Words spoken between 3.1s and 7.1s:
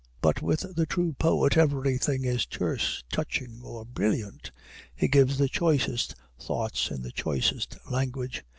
touching, or brilliant. He gives the choicest thoughts in